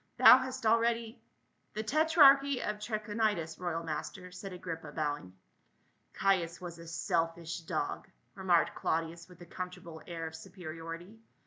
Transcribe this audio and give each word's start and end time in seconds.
"Thou 0.17 0.39
hast 0.39 0.65
already 0.65 1.21
—?""The 1.75 1.83
tetrarchy 1.83 2.59
of 2.59 2.79
Trachonitis, 2.79 3.59
royal 3.59 3.83
master," 3.83 4.31
said 4.31 4.51
Agrippa 4.51 4.91
bowing." 4.93 5.31
Caius 6.19 6.59
was 6.59 6.79
a 6.79 6.87
selfish 6.87 7.59
dog," 7.59 8.07
remarked 8.33 8.73
Claudius 8.73 9.29
with 9.29 9.39
a 9.41 9.45
comfortable 9.45 10.01
air 10.07 10.25
of 10.25 10.35
superiority. 10.35 11.19